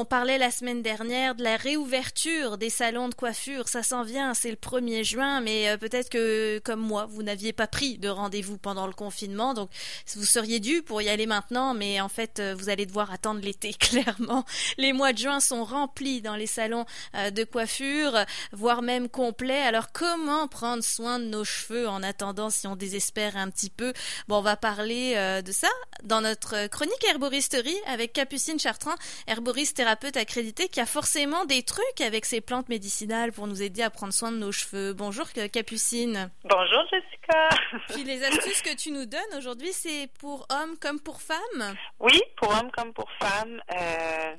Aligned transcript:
On 0.00 0.04
parlait 0.04 0.38
la 0.38 0.52
semaine 0.52 0.80
dernière 0.80 1.34
de 1.34 1.42
la 1.42 1.56
réouverture 1.56 2.56
des 2.56 2.70
salons 2.70 3.08
de 3.08 3.16
coiffure. 3.16 3.66
Ça 3.66 3.82
s'en 3.82 4.04
vient, 4.04 4.32
c'est 4.32 4.50
le 4.50 4.56
1er 4.56 5.02
juin, 5.02 5.40
mais 5.40 5.70
euh, 5.70 5.76
peut-être 5.76 6.08
que, 6.08 6.60
comme 6.60 6.78
moi, 6.78 7.06
vous 7.06 7.24
n'aviez 7.24 7.52
pas 7.52 7.66
pris 7.66 7.98
de 7.98 8.08
rendez-vous 8.08 8.58
pendant 8.58 8.86
le 8.86 8.92
confinement, 8.92 9.54
donc 9.54 9.70
vous 10.14 10.24
seriez 10.24 10.60
dû 10.60 10.82
pour 10.82 11.02
y 11.02 11.08
aller 11.08 11.26
maintenant, 11.26 11.74
mais 11.74 12.00
en 12.00 12.08
fait, 12.08 12.38
euh, 12.38 12.54
vous 12.56 12.68
allez 12.68 12.86
devoir 12.86 13.10
attendre 13.10 13.40
l'été, 13.40 13.74
clairement. 13.80 14.44
Les 14.76 14.92
mois 14.92 15.12
de 15.12 15.18
juin 15.18 15.40
sont 15.40 15.64
remplis 15.64 16.22
dans 16.22 16.36
les 16.36 16.46
salons 16.46 16.86
euh, 17.16 17.30
de 17.32 17.42
coiffure, 17.42 18.24
voire 18.52 18.82
même 18.82 19.08
complets. 19.08 19.62
Alors, 19.62 19.90
comment 19.90 20.46
prendre 20.46 20.84
soin 20.84 21.18
de 21.18 21.24
nos 21.24 21.42
cheveux 21.42 21.88
en 21.88 22.04
attendant 22.04 22.50
si 22.50 22.68
on 22.68 22.76
désespère 22.76 23.36
un 23.36 23.50
petit 23.50 23.70
peu? 23.70 23.92
Bon, 24.28 24.36
on 24.36 24.42
va 24.42 24.56
parler 24.56 25.42
de 25.44 25.50
ça 25.50 25.66
dans 26.04 26.20
notre 26.20 26.68
chronique 26.68 27.04
herboristerie 27.04 27.76
avec 27.86 28.12
Capucine 28.12 28.60
Chartrand, 28.60 28.94
herboriste 29.26 29.80
thérapeute 29.88 30.18
accrédité 30.18 30.68
qui 30.68 30.80
a 30.80 30.86
forcément 30.86 31.46
des 31.46 31.62
trucs 31.62 32.02
avec 32.02 32.26
ses 32.26 32.42
plantes 32.42 32.68
médicinales 32.68 33.32
pour 33.32 33.46
nous 33.46 33.62
aider 33.62 33.80
à 33.80 33.88
prendre 33.88 34.12
soin 34.12 34.30
de 34.30 34.36
nos 34.36 34.52
cheveux. 34.52 34.92
Bonjour 34.92 35.26
Capucine. 35.50 36.30
Bonjour 36.44 36.82
Jessica. 36.90 37.48
Puis 37.88 38.04
les 38.04 38.22
astuces 38.22 38.60
que 38.60 38.76
tu 38.76 38.90
nous 38.90 39.06
donnes 39.06 39.38
aujourd'hui, 39.38 39.72
c'est 39.72 40.10
pour 40.20 40.46
hommes 40.50 40.76
comme 40.78 41.00
pour 41.00 41.22
femmes? 41.22 41.74
Oui, 42.00 42.20
pour 42.36 42.50
hommes 42.50 42.70
comme 42.70 42.92
pour 42.92 43.08
femmes. 43.18 43.62
Euh, 43.72 44.36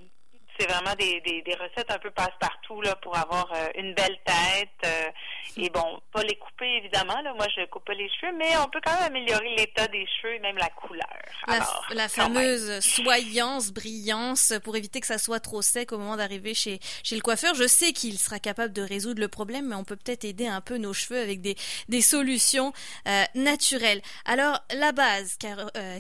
c'est 0.60 0.68
vraiment 0.68 0.94
des, 0.96 1.22
des, 1.22 1.42
des, 1.42 1.56
recettes 1.56 1.90
un 1.90 2.00
peu 2.00 2.12
passe-partout 2.12 2.82
là 2.82 2.96
pour 2.98 3.16
avoir 3.18 3.52
euh, 3.54 3.70
une 3.76 3.94
belle 3.94 4.18
tête. 4.26 4.70
Euh, 4.86 5.10
et 5.58 5.70
bon, 5.70 6.00
pas 6.12 6.22
les 6.24 6.36
couper 6.36 6.78
évidemment. 6.78 7.20
Là, 7.22 7.34
moi, 7.34 7.48
je 7.56 7.66
coupe 7.66 7.86
pas 7.86 7.94
les 7.94 8.10
cheveux, 8.10 8.34
mais 8.38 8.58
on 8.58 8.70
peut 8.70 8.80
quand 8.84 8.94
même 8.94 9.04
améliorer 9.04 9.56
l'état 9.56 9.88
des 9.88 10.06
cheveux 10.06 10.36
et 10.36 10.40
même 10.40 10.58
la 10.58 10.70
couleur. 10.70 11.08
La, 11.48 11.66
la 11.92 12.10
fameuse 12.10 12.80
soyance, 12.82 13.72
brillance, 13.72 14.54
pour 14.64 14.76
éviter 14.76 15.00
que 15.00 15.08
ça 15.08 15.18
soit 15.18 15.40
trop 15.40 15.62
sec 15.62 15.92
au 15.92 15.98
moment 15.98 16.18
d'arriver 16.18 16.54
chez, 16.54 16.80
chez 17.04 17.16
le 17.16 17.22
coiffeur. 17.22 17.56
Je 17.56 17.68
sais 17.68 17.94
qu'il 17.94 18.18
sera 18.18 18.40
capable 18.40 18.74
de 18.74 18.82
résoudre 18.82 19.22
le 19.22 19.28
problème, 19.28 19.68
mais 19.68 19.76
on 19.76 19.84
peut 19.84 19.96
peut-être 19.96 20.26
aider 20.26 20.48
un 20.48 20.62
peu 20.62 20.78
nos 20.78 20.94
cheveux 20.94 21.20
avec 21.20 21.42
des, 21.42 21.56
des 21.88 22.02
solutions 22.02 22.74
euh, 23.08 23.24
naturelles. 23.36 24.02
Alors, 24.26 24.60
la 24.74 24.92
base, 24.92 25.38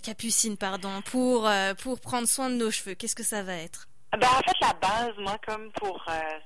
Capucine, 0.04 0.58
pardon, 0.58 1.02
pour, 1.06 1.50
pour 1.82 2.00
prendre 2.00 2.28
soin 2.28 2.50
de 2.50 2.56
nos 2.56 2.72
cheveux, 2.72 2.94
qu'est-ce 2.96 3.16
que 3.16 3.24
ça 3.24 3.44
va 3.44 3.56
être? 3.56 3.89
Ben, 4.12 4.28
en 4.28 4.42
fait, 4.42 4.58
la 4.62 4.74
base, 4.74 5.14
moi, 5.18 5.38
comme 5.46 5.72
pour 5.74 6.04
euh, 6.10 6.40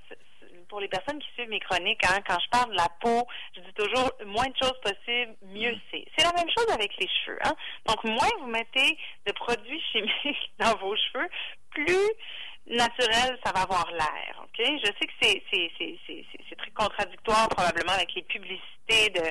pour 0.73 0.79
les 0.79 0.87
personnes 0.87 1.19
qui 1.19 1.31
suivent 1.33 1.49
mes 1.49 1.59
chroniques, 1.59 2.03
hein, 2.05 2.19
quand 2.27 2.37
je 2.39 2.49
parle 2.49 2.71
de 2.71 2.77
la 2.77 2.89
peau, 2.99 3.27
je 3.55 3.61
dis 3.61 3.73
toujours 3.73 4.11
moins 4.25 4.47
de 4.47 4.55
choses 4.59 4.79
possibles, 4.81 5.35
mieux 5.43 5.71
mm. 5.71 5.79
c'est. 5.91 6.05
C'est 6.17 6.25
la 6.25 6.33
même 6.33 6.49
chose 6.49 6.67
avec 6.73 6.91
les 6.99 7.07
cheveux. 7.07 7.37
Hein? 7.43 7.53
Donc, 7.85 8.03
moins 8.03 8.29
vous 8.39 8.47
mettez 8.47 8.97
de 9.27 9.31
produits 9.33 9.81
chimiques 9.91 10.51
dans 10.59 10.75
vos 10.77 10.95
cheveux, 10.95 11.29
plus 11.69 12.09
naturel 12.65 13.37
ça 13.45 13.51
va 13.51 13.61
avoir 13.61 13.91
l'air. 13.91 14.42
Je 14.57 14.85
sais 14.85 15.07
que 15.07 15.13
c'est 16.49 16.55
très 16.57 16.71
contradictoire 16.71 17.49
probablement 17.49 17.93
avec 17.93 18.13
les 18.15 18.23
publicités 18.23 19.09
de 19.09 19.21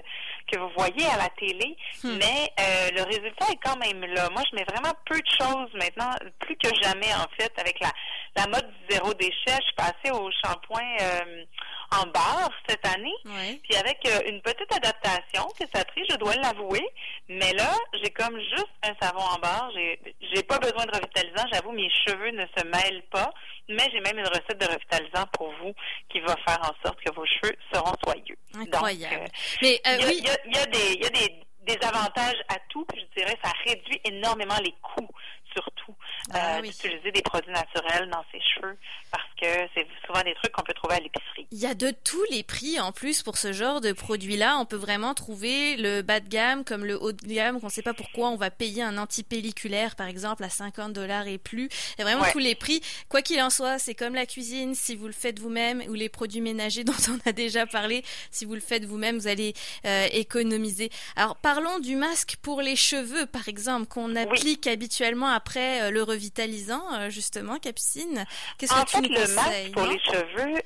que 0.50 0.58
vous 0.58 0.70
voyez 0.76 1.06
à 1.06 1.18
la 1.18 1.28
télé, 1.38 1.76
hmm. 2.02 2.16
mais 2.18 2.50
euh, 2.58 2.90
le 2.96 3.02
résultat 3.02 3.46
est 3.52 3.60
quand 3.62 3.76
même 3.76 4.04
là. 4.12 4.28
Moi, 4.30 4.42
je 4.50 4.56
mets 4.56 4.64
vraiment 4.64 4.92
peu 5.06 5.18
de 5.20 5.28
choses 5.40 5.70
maintenant, 5.74 6.10
plus 6.40 6.56
que 6.56 6.68
jamais 6.82 7.12
en 7.14 7.26
fait, 7.38 7.52
avec 7.58 7.78
la 7.80 7.90
la 8.36 8.46
mode 8.46 8.66
du 8.66 8.94
zéro 8.94 9.12
déchet. 9.14 9.32
Je 9.46 9.64
suis 9.64 9.74
passée 9.76 10.10
au 10.12 10.30
shampoing 10.42 10.96
euh, 11.00 11.44
en 11.92 12.06
barre 12.06 12.50
cette 12.66 12.86
année, 12.86 13.14
puis 13.62 13.76
avec 13.76 13.98
euh, 14.06 14.30
une 14.30 14.40
petite 14.40 14.72
adaptation 14.74 15.46
que 15.58 15.64
ça 15.74 15.84
pris, 15.84 16.02
je 16.08 16.16
dois 16.16 16.34
l'avouer. 16.36 16.82
Mais 17.28 17.52
là, 17.52 17.70
j'ai 18.02 18.10
comme 18.10 18.38
juste 18.40 18.72
un 18.82 18.94
savon 19.00 19.22
en 19.22 19.38
barre. 19.38 19.70
J'ai 19.74 20.42
pas 20.42 20.58
besoin 20.58 20.86
de 20.86 20.96
revitalisant. 20.96 21.44
J'avoue, 21.52 21.72
mes 21.72 21.90
cheveux 22.06 22.30
ne 22.30 22.46
se 22.56 22.64
mêlent 22.64 23.04
pas 23.10 23.32
mais 23.68 23.88
j'ai 23.92 24.00
même 24.00 24.18
une 24.18 24.26
recette 24.26 24.58
de 24.58 24.66
revitalisant 24.66 25.26
pour 25.32 25.52
vous 25.60 25.72
qui 26.08 26.20
va 26.20 26.36
faire 26.46 26.58
en 26.60 26.86
sorte 26.86 27.00
que 27.00 27.12
vos 27.12 27.24
cheveux 27.26 27.54
seront 27.72 27.94
soyeux. 28.04 28.36
Incroyable. 28.54 29.28
mais 29.60 29.80
il 29.84 30.24
y, 30.24 30.58
a, 30.58 30.66
des, 30.66 30.98
y 31.00 31.06
a 31.06 31.10
des, 31.10 31.42
des 31.62 31.86
avantages 31.86 32.40
à 32.48 32.56
tout, 32.68 32.84
puis 32.86 33.00
je 33.00 33.20
dirais 33.20 33.36
ça 33.42 33.52
réduit 33.66 34.00
énormément 34.04 34.58
les 34.62 34.74
coûts 34.82 35.08
surtout 35.52 35.94
ah 36.30 36.58
euh, 36.58 36.62
d'utiliser 36.62 37.12
des 37.12 37.22
produits 37.22 37.52
naturels 37.52 38.08
dans 38.10 38.24
ses 38.32 38.40
cheveux 38.40 38.76
parce 39.10 39.28
que 39.40 39.68
c'est 39.74 39.86
souvent 40.06 40.22
des 40.22 40.34
trucs 40.34 40.52
qu'on 40.52 40.62
peut 40.62 40.72
trouver 40.72 40.94
à 40.94 41.00
l'épicerie. 41.00 41.46
Il 41.50 41.58
y 41.58 41.66
a 41.66 41.74
de 41.74 41.90
tous 41.90 42.24
les 42.30 42.42
prix 42.42 42.80
en 42.80 42.92
plus 42.92 43.22
pour 43.22 43.36
ce 43.36 43.52
genre 43.52 43.80
de 43.80 43.92
produits-là. 43.92 44.56
On 44.58 44.64
peut 44.64 44.76
vraiment 44.76 45.14
trouver 45.14 45.76
le 45.76 46.02
bas 46.02 46.20
de 46.20 46.28
gamme 46.28 46.64
comme 46.64 46.84
le 46.84 47.00
haut 47.00 47.12
de 47.12 47.26
gamme 47.26 47.60
qu'on 47.60 47.66
ne 47.66 47.72
sait 47.72 47.82
pas 47.82 47.94
pourquoi 47.94 48.30
on 48.30 48.36
va 48.36 48.50
payer 48.50 48.82
un 48.82 48.98
antipelliculaire 48.98 49.96
par 49.96 50.06
exemple 50.06 50.44
à 50.44 50.48
50 50.48 50.92
dollars 50.92 51.26
et 51.26 51.38
plus. 51.38 51.68
Il 51.96 51.98
y 51.98 52.02
a 52.02 52.04
vraiment 52.04 52.30
tous 52.32 52.38
les 52.38 52.54
prix. 52.54 52.80
Quoi 53.08 53.22
qu'il 53.22 53.40
en 53.42 53.50
soit, 53.50 53.78
c'est 53.78 53.94
comme 53.94 54.14
la 54.14 54.26
cuisine. 54.26 54.74
Si 54.74 54.96
vous 54.96 55.06
le 55.06 55.12
faites 55.12 55.38
vous-même 55.38 55.82
ou 55.88 55.94
les 55.94 56.08
produits 56.08 56.40
ménagers 56.40 56.84
dont 56.84 56.92
on 57.08 57.28
a 57.28 57.32
déjà 57.32 57.66
parlé, 57.66 58.04
si 58.30 58.44
vous 58.44 58.54
le 58.54 58.60
faites 58.60 58.84
vous-même, 58.84 59.18
vous 59.18 59.28
allez 59.28 59.54
euh, 59.84 60.08
économiser. 60.12 60.90
Alors 61.16 61.36
parlons 61.36 61.78
du 61.80 61.96
masque 61.96 62.36
pour 62.42 62.62
les 62.62 62.76
cheveux 62.76 63.26
par 63.26 63.48
exemple 63.48 63.86
qu'on 63.86 64.16
applique 64.16 64.66
habituellement 64.66 65.28
après 65.42 65.82
euh, 65.82 65.90
le 65.90 66.02
revitalisant 66.02 66.82
euh, 66.94 67.10
justement, 67.10 67.58
Capucine. 67.58 68.24
Qu'est-ce 68.58 68.72
que 68.72 68.90
tu 68.90 69.02
nous 69.02 69.14
conseilles? 69.14 69.26
Le 69.26 69.34
masque 69.34 69.72
pour 69.72 69.86
les 69.86 69.98
cheveux, 69.98 70.62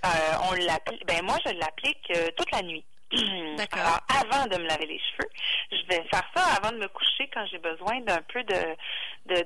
on 0.50 0.52
l'applique. 0.66 1.06
Ben 1.06 1.24
moi, 1.24 1.38
je 1.46 1.52
l'applique 1.52 2.12
toute 2.36 2.50
la 2.52 2.62
nuit. 2.62 2.84
Alors, 3.72 4.00
avant 4.08 4.46
de 4.46 4.56
me 4.60 4.66
laver 4.66 4.86
les 4.86 4.98
cheveux, 4.98 5.30
je 5.70 5.86
vais 5.88 6.02
faire 6.10 6.24
ça 6.34 6.42
avant 6.56 6.72
de 6.72 6.78
me 6.78 6.88
coucher 6.88 7.30
quand 7.32 7.46
j'ai 7.50 7.58
besoin 7.58 8.00
d'un 8.00 8.20
peu 8.32 8.42
de, 8.42 9.34
de, 9.34 9.42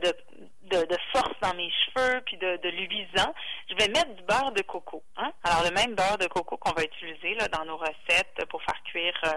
de, 0.70 0.86
de, 0.86 0.96
force 1.12 1.34
dans 1.42 1.54
mes 1.54 1.70
cheveux 1.70 2.22
puis 2.24 2.38
de, 2.38 2.56
de 2.56 2.69
luisant. 2.70 3.34
Je 3.80 3.86
vais 3.86 3.92
mettre 3.92 4.14
du 4.14 4.22
beurre 4.24 4.52
de 4.52 4.60
coco. 4.62 5.02
Hein? 5.16 5.32
Alors, 5.42 5.64
le 5.64 5.70
même 5.70 5.94
beurre 5.94 6.18
de 6.18 6.26
coco 6.26 6.58
qu'on 6.58 6.72
va 6.72 6.84
utiliser 6.84 7.34
là, 7.36 7.48
dans 7.48 7.64
nos 7.64 7.78
recettes 7.78 8.44
pour 8.50 8.62
faire 8.62 8.82
cuire, 8.84 9.18
euh, 9.24 9.32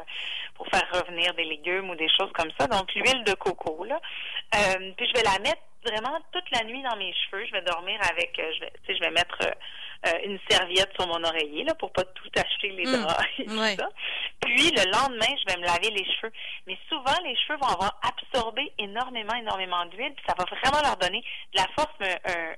pour 0.56 0.68
faire 0.68 0.86
revenir 0.92 1.34
des 1.36 1.46
légumes 1.46 1.90
ou 1.90 1.96
des 1.96 2.10
choses 2.10 2.32
comme 2.34 2.52
ça. 2.60 2.68
Donc, 2.68 2.94
l'huile 2.94 3.24
de 3.24 3.36
coco. 3.36 3.86
Là. 3.86 4.02
Euh, 4.56 4.92
puis, 4.98 5.08
je 5.08 5.14
vais 5.14 5.24
la 5.24 5.40
mettre 5.40 5.62
vraiment 5.86 6.20
toute 6.34 6.50
la 6.52 6.66
nuit 6.66 6.84
dans 6.84 6.98
mes 6.98 7.14
cheveux. 7.14 7.46
Je 7.46 7.54
vais 7.54 7.62
dormir 7.62 7.98
avec, 8.12 8.38
euh, 8.38 8.52
je 8.56 8.60
vais, 8.66 8.74
je 8.90 9.00
vais 9.00 9.12
mettre 9.12 9.40
une 10.26 10.38
serviette 10.50 10.92
sur 11.00 11.08
mon 11.08 11.24
oreiller 11.24 11.64
là 11.64 11.76
pour 11.76 11.90
pas 11.94 12.04
tout 12.04 12.30
acheter 12.36 12.72
les 12.72 12.86
hmm. 12.86 13.04
draps 13.04 13.26
et 13.40 13.46
tout 13.46 13.56
ça. 13.56 13.88
Puis 14.42 14.72
le 14.72 14.92
lendemain, 14.92 15.34
je 15.40 15.54
vais 15.54 15.62
me 15.62 15.66
laver 15.66 15.92
les 15.92 16.04
cheveux. 16.04 16.34
Mais 16.68 16.78
souvent, 16.90 17.16
les 17.24 17.34
cheveux 17.38 17.58
vont 17.58 17.70
avoir 17.70 17.98
absorbé 18.04 18.70
énormément, 18.78 19.34
énormément 19.36 19.86
d'huile, 19.86 20.14
puis 20.14 20.26
ça 20.28 20.36
va 20.38 20.44
vraiment 20.44 20.82
leur 20.84 20.98
donner 20.98 21.24
de 21.54 21.62
la 21.62 21.68
force, 21.74 21.96
un, 22.02 22.54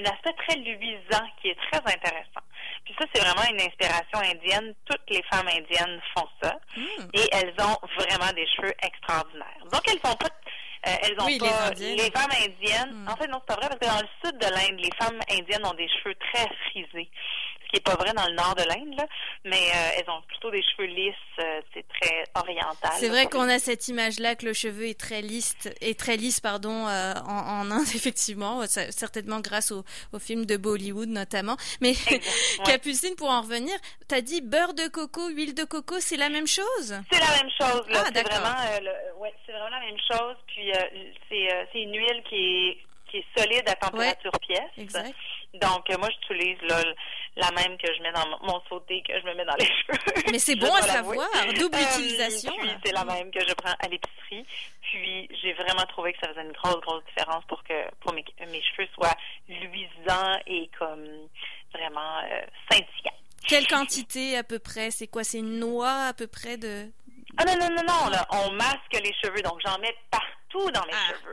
un 0.00 0.10
aspect 0.10 0.32
très 0.46 0.56
luisant 0.56 1.26
qui 1.40 1.48
est 1.48 1.58
très 1.70 1.78
intéressant. 1.78 2.44
Puis 2.84 2.94
ça, 2.98 3.06
c'est 3.12 3.22
vraiment 3.22 3.48
une 3.50 3.60
inspiration 3.60 4.18
indienne. 4.18 4.74
Toutes 4.86 5.10
les 5.10 5.22
femmes 5.30 5.48
indiennes 5.48 6.00
font 6.16 6.26
ça. 6.42 6.58
Hmm. 6.76 7.08
Et 7.14 7.28
elles 7.32 7.54
ont 7.60 7.76
vraiment 7.98 8.32
des 8.34 8.46
cheveux 8.56 8.74
extraordinaires. 8.82 9.64
Donc, 9.72 9.82
elles 9.88 10.00
sont 10.04 10.16
pas 10.16 10.28
euh, 10.88 10.96
elles 11.02 11.20
ont 11.20 11.38
pas 11.38 11.70
les, 11.76 12.10
femmes 12.10 12.30
indiennes. 12.32 13.04
Hmm. 13.04 13.08
En 13.08 13.16
fait, 13.16 13.28
non, 13.28 13.38
c'est 13.40 13.54
pas 13.54 13.60
vrai 13.60 13.68
parce 13.68 13.80
que 13.80 13.86
dans 13.86 14.00
le 14.00 14.08
sud 14.24 14.38
de 14.38 14.46
l'Inde, 14.46 14.80
les 14.80 14.90
femmes 14.98 15.20
indiennes 15.30 15.66
ont 15.66 15.74
des 15.74 15.88
cheveux 15.88 16.14
très 16.14 16.46
frisés 16.70 17.10
qui 17.70 17.76
est 17.76 17.84
pas 17.84 17.94
vrai 17.94 18.12
dans 18.12 18.26
le 18.26 18.34
nord 18.34 18.54
de 18.56 18.64
l'Inde, 18.64 19.00
mais 19.44 19.70
euh, 19.70 19.90
elles 19.96 20.10
ont 20.10 20.20
plutôt 20.22 20.50
des 20.50 20.62
cheveux 20.62 20.88
lisses, 20.88 21.14
euh, 21.38 21.60
c'est 21.72 21.86
très 21.88 22.24
oriental. 22.34 22.90
C'est 22.98 23.08
vrai 23.08 23.26
qu'on 23.26 23.48
a 23.48 23.58
cette 23.58 23.86
image-là 23.88 24.34
que 24.34 24.46
le 24.46 24.52
cheveu 24.52 24.88
est 24.88 24.98
très 24.98 25.22
lisse, 25.22 25.56
est 25.80 25.98
très 25.98 26.16
lisse 26.16 26.40
pardon, 26.40 26.88
euh, 26.88 27.14
en, 27.26 27.68
en, 27.68 27.70
Inde, 27.70 27.86
effectivement, 27.94 28.66
certainement 28.66 29.40
grâce 29.40 29.70
au, 29.70 29.84
au 30.12 30.18
film 30.18 30.46
de 30.46 30.56
Bollywood 30.56 31.08
notamment. 31.08 31.56
Mais 31.80 31.94
Capucine, 32.64 33.14
pour 33.14 33.30
en 33.30 33.42
revenir, 33.42 33.74
tu 34.08 34.14
as 34.14 34.20
dit 34.20 34.40
beurre 34.40 34.74
de 34.74 34.88
coco, 34.88 35.28
huile 35.28 35.54
de 35.54 35.64
coco, 35.64 36.00
c'est 36.00 36.16
la 36.16 36.28
même 36.28 36.48
chose? 36.48 36.96
C'est 37.12 37.20
la 37.20 37.42
même 37.42 37.50
chose. 37.58 37.88
Là. 37.88 38.04
Ah, 38.04 38.10
c'est 38.12 38.22
vraiment, 38.22 39.20
ouais, 39.20 39.34
c'est 39.46 39.52
vraiment 39.52 39.70
la 39.70 39.80
même 39.80 39.98
chose. 40.10 40.36
Puis 40.46 40.72
c'est 41.28 41.82
une 41.82 41.96
huile 41.96 42.22
qui 42.28 42.36
est 42.36 42.78
qui 43.10 43.18
est 43.18 43.26
solide 43.36 43.68
à 43.68 43.74
température 43.74 44.32
pièce. 44.40 44.70
Exact. 44.78 45.14
Donc, 45.54 45.90
euh, 45.90 45.98
moi, 45.98 46.08
j'utilise 46.10 46.58
la 47.36 47.50
même 47.52 47.76
que 47.76 47.92
je 47.92 48.02
mets 48.02 48.12
dans 48.12 48.26
mon 48.42 48.60
sauté, 48.68 49.02
que 49.02 49.18
je 49.18 49.26
me 49.26 49.34
mets 49.34 49.44
dans 49.44 49.56
les 49.56 49.66
cheveux. 49.86 50.24
Mais 50.30 50.38
c'est 50.38 50.56
bon 50.56 50.72
à 50.72 50.82
savoir, 50.82 51.28
double 51.58 51.76
euh, 51.76 51.98
utilisation. 51.98 52.52
C'est 52.84 52.92
la 52.92 53.04
même 53.04 53.30
que 53.30 53.40
je 53.40 53.54
prends 53.54 53.74
à 53.78 53.88
l'épicerie. 53.88 54.46
Puis, 54.82 55.28
j'ai 55.42 55.52
vraiment 55.54 55.84
trouvé 55.88 56.12
que 56.12 56.18
ça 56.22 56.28
faisait 56.28 56.42
une 56.42 56.52
grosse, 56.52 56.80
grosse 56.80 57.02
différence 57.04 57.44
pour 57.46 57.62
que 57.64 57.74
pour 58.00 58.12
mes, 58.12 58.24
mes 58.46 58.62
cheveux 58.62 58.88
soient 58.94 59.16
luisants 59.48 60.38
et 60.46 60.70
comme 60.78 61.06
vraiment 61.74 62.18
euh, 62.24 62.40
scintillants. 62.70 63.16
Quelle 63.46 63.66
quantité 63.66 64.36
à 64.36 64.44
peu 64.44 64.58
près? 64.58 64.90
C'est 64.90 65.08
quoi? 65.08 65.24
C'est 65.24 65.38
une 65.38 65.58
noix 65.58 66.06
à 66.08 66.12
peu 66.12 66.26
près 66.26 66.56
de... 66.56 66.86
Ah 67.36 67.44
non, 67.44 67.54
non, 67.58 67.68
non, 67.74 67.82
non. 67.86 68.18
on 68.30 68.52
masque 68.52 68.92
les 68.92 69.14
cheveux. 69.22 69.42
Donc, 69.42 69.60
j'en 69.64 69.78
mets 69.78 69.94
partout 70.10 70.70
dans 70.72 70.84
mes 70.86 70.92
ah, 70.92 71.12
cheveux. 71.12 71.29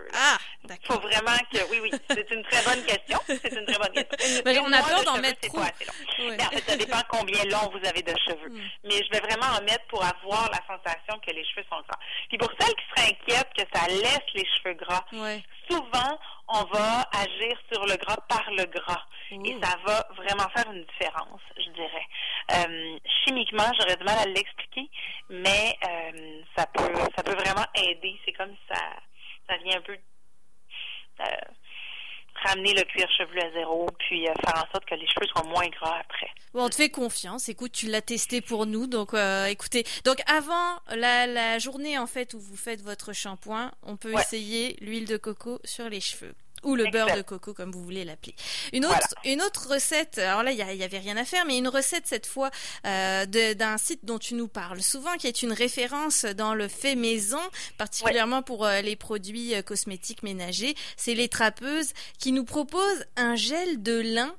Faut 0.88 1.00
vraiment 1.00 1.38
que, 1.52 1.70
oui, 1.70 1.80
oui, 1.82 1.92
c'est 2.10 2.32
une 2.32 2.44
très 2.44 2.64
bonne 2.64 2.84
question. 2.86 3.20
C'est 3.28 3.54
une 3.54 3.66
très 3.66 3.78
bonne 3.78 3.92
question. 3.92 4.42
Mais 4.46 4.60
on 4.60 4.72
a 4.72 4.82
peur 4.82 5.04
d'en 5.04 5.20
mettre 5.20 5.42
trop. 5.50 5.60
Ben, 5.60 6.40
en 6.40 6.50
fait, 6.52 6.70
ça 6.70 6.78
dépend 6.78 7.02
combien 7.10 7.44
long 7.46 7.70
vous 7.72 7.88
avez 7.88 8.02
de 8.02 8.14
cheveux. 8.26 8.50
Hmm. 8.50 8.62
Mais 8.86 9.04
je 9.04 9.10
vais 9.12 9.20
vraiment 9.20 9.48
en 9.58 9.62
mettre 9.64 9.86
pour 9.88 10.04
avoir 10.04 10.50
la 10.50 10.60
sensation 10.66 11.20
que 11.26 11.32
les 11.32 11.44
cheveux 11.46 11.66
sont 11.70 11.82
gras. 11.88 12.00
Puis 12.30 12.38
pour 12.38 12.50
celles 12.60 12.76
qui 12.76 12.84
seraient 12.96 13.10
inquiètes 13.12 13.50
que 13.56 13.64
ça 13.74 13.88
laisse 13.88 14.34
les 14.34 14.46
cheveux 14.58 14.76
gras, 14.76 15.04
souvent, 15.70 16.20
on 16.48 16.64
va 16.64 17.02
agir 17.14 17.58
sur 17.72 17.86
le 17.86 17.98
gras 17.98 18.18
par 18.30 18.50
le 18.52 18.66
gras. 18.66 19.04
Et 19.32 19.58
ça 19.62 19.76
va 19.86 20.08
vraiment 20.16 20.48
faire 20.56 20.72
une 20.72 20.86
différence, 20.86 21.42
je 21.58 21.70
dirais. 21.72 22.08
Euh, 22.54 22.98
chimiquement, 23.26 23.70
j'aurais 23.78 23.98
du 23.98 24.06
mal 24.06 24.18
à 24.20 24.26
l'expliquer, 24.26 24.90
mais 25.30 25.76
euh, 25.84 26.42
ça 26.56 26.66
peut 26.68 26.94
ça 27.16 27.24
peut 27.24 27.36
vraiment 27.36 27.66
aider. 27.76 28.18
C'est 28.26 28.32
comme 28.32 28.56
ça 28.72 28.80
ça 29.50 29.58
vient 29.58 29.78
un 29.78 29.82
peu 29.82 29.98
ramener 32.46 32.74
le 32.74 32.84
cuir 32.84 33.08
chevelu 33.18 33.40
à 33.42 33.52
zéro, 33.52 33.88
puis 34.00 34.26
faire 34.26 34.64
en 34.64 34.72
sorte 34.72 34.86
que 34.86 34.96
les 34.96 35.08
cheveux 35.08 35.28
soient 35.28 35.44
moins 35.44 35.68
gras 35.70 35.98
après. 36.00 36.30
Bon, 36.54 36.66
on 36.66 36.70
te 36.70 36.76
fait 36.76 36.90
confiance. 36.90 37.50
Écoute, 37.50 37.72
tu 37.72 37.88
l'as 37.88 38.02
testé 38.02 38.42
pour 38.42 38.66
nous, 38.66 38.88
donc 38.88 39.14
écoutez. 39.50 39.86
Donc 40.06 40.18
avant 40.28 40.80
la, 40.96 41.60
journée 41.60 41.98
en 41.98 42.08
fait 42.08 42.34
où 42.34 42.40
vous 42.40 42.58
faites 42.58 42.82
votre 42.82 43.14
shampoing, 43.14 43.72
on 43.84 43.98
peut 43.98 44.14
essayer 44.14 44.78
l'huile 44.82 45.08
de 45.08 45.18
coco 45.18 45.60
sur 45.64 45.90
les 45.90 46.02
cheveux. 46.02 46.36
Ou 46.68 46.76
le 46.76 46.90
beurre 46.92 47.16
de 47.16 47.22
coco, 47.22 47.54
comme 47.54 47.72
vous 47.72 47.82
voulez 47.82 48.04
l'appeler. 48.04 48.36
Une 48.74 48.86
autre, 48.86 49.16
une 49.24 49.42
autre 49.42 49.70
recette, 49.72 50.18
alors 50.18 50.44
là, 50.44 50.52
il 50.52 50.58
n'y 50.58 50.84
avait 50.84 51.00
rien 51.00 51.16
à 51.16 51.24
faire, 51.24 51.46
mais 51.46 51.58
une 51.58 51.70
recette 51.70 52.06
cette 52.06 52.26
fois 52.26 52.52
euh, 52.86 53.26
d'un 53.26 53.78
site 53.78 54.04
dont 54.04 54.20
tu 54.20 54.34
nous 54.34 54.50
parles 54.50 54.82
souvent, 54.82 55.16
qui 55.16 55.28
est 55.28 55.42
une 55.44 55.54
référence 55.54 56.26
dans 56.26 56.54
le 56.54 56.68
fait 56.68 56.96
maison, 56.96 57.40
particulièrement 57.78 58.42
pour 58.42 58.66
euh, 58.66 58.82
les 58.82 58.98
produits 58.98 59.56
euh, 59.56 59.62
cosmétiques 59.62 60.24
ménagers. 60.24 60.76
C'est 60.98 61.14
Les 61.14 61.30
Trappeuses 61.30 61.94
qui 62.20 62.34
nous 62.34 62.44
proposent 62.44 63.06
un 63.16 63.36
gel 63.36 63.82
de 63.82 64.00
lin 64.02 64.36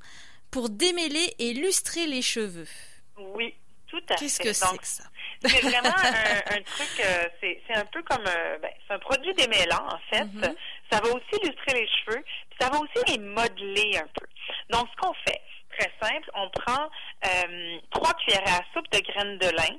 pour 0.51 0.69
démêler 0.69 1.35
et 1.39 1.55
lustrer 1.55 2.07
les 2.07 2.23
cheveux. 2.23 2.69
Oui, 3.17 3.55
tout 3.87 3.97
à 4.11 4.17
fait. 4.17 4.25
Qu'est-ce 4.25 4.41
que 4.41 4.53
c'est 4.53 4.79
que 4.79 4.87
ça? 4.87 5.05
C'est 5.45 5.61
vraiment 5.61 5.89
un, 5.89 6.63
truc, 6.63 7.07
c'est 7.41 7.75
un 7.75 7.85
peu 7.87 8.03
comme, 8.03 8.25
ben, 8.25 8.71
c'est 8.87 8.95
un 8.95 8.99
produit 8.99 9.33
démêlant 9.35 9.87
en 9.89 9.99
fait. 10.11 10.25
Mm-hmm. 10.25 10.55
Ça 10.91 11.01
va 11.01 11.09
aussi 11.09 11.43
illustrer 11.43 11.81
les 11.81 11.89
cheveux, 11.89 12.25
puis 12.51 12.59
ça 12.61 12.71
va 12.71 12.79
aussi 12.79 13.13
les 13.13 13.19
modeler 13.19 13.99
un 13.99 14.09
peu. 14.15 14.27
Donc, 14.71 14.89
ce 14.91 14.97
qu'on 14.97 15.15
fait, 15.27 15.41
très 15.79 15.91
simple, 16.01 16.31
on 16.35 16.49
prend 16.51 16.89
euh, 17.27 17.79
trois 17.91 18.13
cuillères 18.15 18.43
à 18.47 18.61
soupe 18.73 18.91
de 18.91 19.01
graines 19.01 19.39
de 19.39 19.49
lin, 19.49 19.79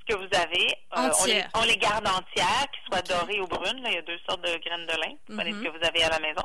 ce 0.00 0.14
que 0.14 0.18
vous 0.18 0.40
avez. 0.40 0.66
Euh, 0.96 1.44
on, 1.54 1.64
les, 1.64 1.76
garde 1.76 2.06
entières, 2.06 2.66
qu'ils 2.72 2.84
soient 2.90 3.02
dorées 3.02 3.40
ou 3.40 3.46
brunes. 3.46 3.82
Là, 3.82 3.90
il 3.90 3.94
y 3.94 3.98
a 3.98 4.02
deux 4.02 4.18
sortes 4.28 4.42
de 4.42 4.56
graines 4.58 4.86
de 4.86 5.00
lin. 5.00 5.14
Vous 5.28 5.40
ce 5.40 5.46
mhm. 5.46 5.64
que 5.64 5.68
vous 5.70 5.84
avez 5.84 6.04
à 6.04 6.10
la 6.10 6.20
maison. 6.20 6.44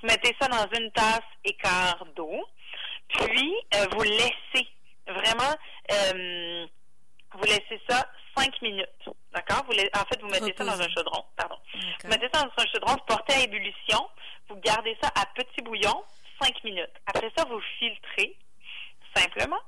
Vous 0.00 0.08
mettez 0.08 0.34
ça 0.40 0.48
dans 0.48 0.66
une 0.78 0.90
tasse 0.92 1.20
et 1.44 1.54
quart 1.54 2.04
d'eau. 2.16 2.44
Puis, 3.08 3.54
euh, 3.74 3.86
vous 3.92 4.02
laissez 4.02 4.68
vraiment, 5.06 5.54
vous 7.34 7.44
laissez 7.44 7.80
ça 7.88 8.06
cinq 8.36 8.60
minutes. 8.62 9.08
D'accord? 9.32 9.64
Vous, 9.66 9.72
en 9.72 10.04
fait, 10.06 10.20
vous 10.20 10.28
mettez 10.28 10.54
ça 10.56 10.64
dans 10.64 10.80
un 10.80 10.88
chaudron. 10.88 11.24
Pardon. 11.36 11.56
Vous 12.02 12.08
mettez 12.08 12.28
ça 12.32 12.42
dans 12.42 12.62
un 12.62 12.66
chaudron, 12.66 12.92
vous 12.92 13.04
portez 13.06 13.34
à 13.34 13.40
ébullition, 13.40 14.08
vous 14.48 14.56
gardez 14.56 14.96
ça 15.02 15.10
à 15.14 15.26
petit 15.34 15.62
bouillon 15.62 16.02
cinq 16.40 16.62
minutes. 16.64 16.92
Après 17.06 17.30
ça, 17.36 17.44
vous 17.44 17.60
filtrez 17.78 18.36
simplement. 19.14 19.60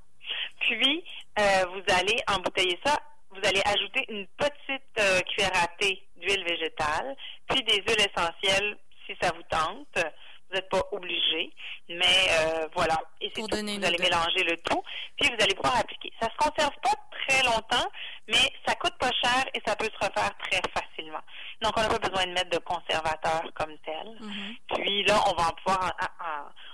Puis, 0.60 1.04
euh, 1.38 1.64
vous 1.72 1.82
allez 1.94 2.16
embouteiller 2.28 2.78
ça. 2.84 2.98
Vous 3.30 3.40
allez 3.44 3.62
ajouter 3.64 4.04
une 4.08 4.26
petite 4.26 4.98
euh, 4.98 5.20
cuillère 5.20 5.52
à 5.54 5.68
thé 5.78 6.02
d'huile 6.16 6.44
végétale, 6.44 7.16
puis 7.48 7.62
des 7.62 7.76
huiles 7.76 8.06
essentielles 8.12 8.76
si 9.06 9.16
ça 9.20 9.32
vous 9.34 9.42
tente. 9.44 10.04
Vous 10.50 10.56
n'êtes 10.56 10.68
pas 10.68 10.82
obligé, 10.90 11.52
mais 11.88 12.26
euh, 12.30 12.68
voilà. 12.74 12.98
Et 13.20 13.30
c'est 13.34 13.40
Vous 13.40 13.48
allez 13.52 13.78
mélanger 13.78 14.42
le 14.42 14.56
tout, 14.56 14.82
puis 15.18 15.30
vous 15.30 15.42
allez 15.42 15.54
pouvoir 15.54 15.78
appliquer. 15.78 16.12
Ça 16.20 16.28
se 16.28 16.36
conserve 16.36 16.74
pas 16.82 16.94
très 17.12 17.42
longtemps, 17.44 17.88
mais 18.26 18.52
ça 18.66 18.74
coûte 18.74 18.96
pas 18.98 19.10
cher 19.22 19.44
et 19.54 19.60
ça 19.64 19.76
peut 19.76 19.86
se 19.86 20.06
refaire 20.06 20.30
très 20.38 20.60
facilement. 20.74 21.20
Donc, 21.62 21.72
on 21.76 21.82
n'a 21.82 21.88
pas 21.88 21.98
besoin 21.98 22.26
de 22.26 22.32
mettre 22.32 22.50
de 22.50 22.58
conservateur 22.58 23.42
comme 23.54 23.76
tel. 23.84 24.08
Mm-hmm. 24.20 24.56
Puis 24.74 25.04
là, 25.04 25.20
on 25.26 25.40
va 25.40 25.52
pouvoir, 25.52 25.92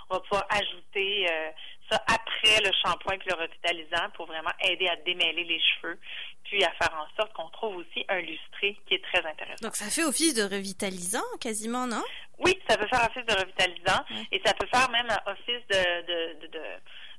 on 0.08 0.14
va 0.14 0.20
pouvoir 0.20 0.46
ajouter 0.50 1.26
euh, 1.30 1.50
ça 1.90 2.02
après 2.06 2.60
le 2.64 2.70
shampoing 2.82 3.18
puis 3.18 3.28
le 3.30 3.36
revitalisant 3.36 4.10
pour 4.14 4.26
vraiment 4.26 4.52
aider 4.60 4.88
à 4.88 4.96
démêler 4.96 5.44
les 5.44 5.60
cheveux, 5.60 5.98
puis 6.44 6.62
à 6.64 6.70
faire 6.72 6.94
en 6.94 7.06
sorte 7.16 7.32
qu'on 7.32 7.48
trouve 7.50 7.76
aussi 7.76 8.04
un 8.08 8.20
lustré 8.20 8.76
qui 8.86 8.94
est 8.94 9.04
très 9.04 9.24
intéressant. 9.24 9.62
Donc 9.62 9.76
ça 9.76 9.86
fait 9.90 10.04
office 10.04 10.34
de 10.34 10.42
revitalisant 10.42 11.24
quasiment, 11.40 11.86
non? 11.86 12.02
Oui, 12.38 12.58
ça 12.68 12.76
peut 12.76 12.86
faire 12.88 13.08
office 13.08 13.26
de 13.26 13.34
revitalisant 13.34 14.04
et 14.30 14.40
ça 14.44 14.52
peut 14.54 14.68
faire 14.72 14.90
même 14.90 15.08
office 15.26 15.66
de, 15.70 16.02
de, 16.06 16.40
de, 16.40 16.46
de 16.48 16.62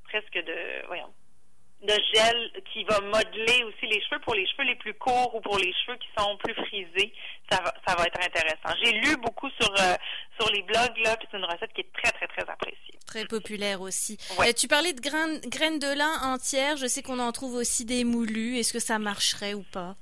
presque 0.09 0.33
de, 0.33 0.85
voyons, 0.87 1.11
de 1.81 1.93
gel 2.13 2.51
qui 2.73 2.83
va 2.85 2.99
modeler 3.01 3.63
aussi 3.63 3.85
les 3.85 4.01
cheveux 4.01 4.19
pour 4.21 4.33
les 4.33 4.47
cheveux 4.47 4.63
les 4.63 4.75
plus 4.75 4.93
courts 4.95 5.35
ou 5.35 5.41
pour 5.41 5.57
les 5.57 5.73
cheveux 5.73 5.97
qui 5.97 6.07
sont 6.17 6.37
plus 6.37 6.53
frisés. 6.55 7.13
Ça 7.51 7.61
va, 7.61 7.73
ça 7.85 7.95
va 7.95 8.05
être 8.05 8.19
intéressant. 8.19 8.75
J'ai 8.83 8.93
lu 8.93 9.15
beaucoup 9.17 9.49
sur 9.59 9.69
euh, 9.71 9.95
sur 10.39 10.51
les 10.51 10.63
blogs 10.63 10.97
là, 11.03 11.15
puis 11.17 11.27
c'est 11.29 11.37
une 11.37 11.45
recette 11.45 11.73
qui 11.73 11.81
est 11.81 11.93
très 11.93 12.11
très 12.11 12.27
très 12.27 12.49
appréciée. 12.49 12.86
Très 13.07 13.25
populaire 13.25 13.81
aussi. 13.81 14.17
Euh, 14.39 14.51
tu 14.53 14.67
parlais 14.67 14.91
de 14.91 14.99
graines, 14.99 15.39
graines 15.47 15.79
de 15.79 15.87
lin 15.87 16.21
entières. 16.23 16.75
Je 16.75 16.87
sais 16.87 17.01
qu'on 17.01 17.19
en 17.19 17.31
trouve 17.31 17.55
aussi 17.55 17.85
des 17.85 18.03
moulus. 18.03 18.57
Est-ce 18.57 18.73
que 18.73 18.79
ça 18.79 18.99
marcherait 18.99 19.53
ou 19.53 19.63
pas? 19.71 19.95